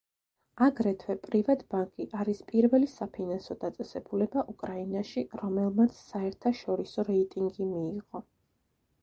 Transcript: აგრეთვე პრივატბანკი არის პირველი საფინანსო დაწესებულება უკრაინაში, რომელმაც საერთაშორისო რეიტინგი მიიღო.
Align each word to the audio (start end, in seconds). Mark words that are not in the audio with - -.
აგრეთვე 0.67 1.15
პრივატბანკი 1.25 2.07
არის 2.23 2.41
პირველი 2.47 2.89
საფინანსო 2.93 3.57
დაწესებულება 3.65 4.45
უკრაინაში, 4.55 5.25
რომელმაც 5.43 6.01
საერთაშორისო 6.09 7.07
რეიტინგი 7.13 7.71
მიიღო. 7.77 8.25